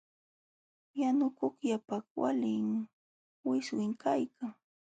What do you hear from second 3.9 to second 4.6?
kaykan.